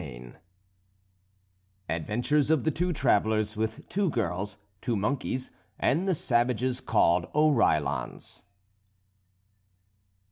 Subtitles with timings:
[0.01, 0.35] XVI
[1.87, 8.41] ADVENTURES OF THE TWO TRAVELLERS, WITH TWO GIRLS, TWO MONKEYS, AND THE SAVAGES CALLED OREILLONS.